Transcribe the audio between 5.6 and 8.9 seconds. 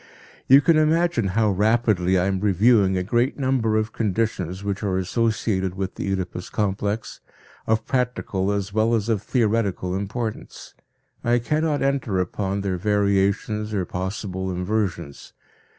with the Oedipus complex, of practical as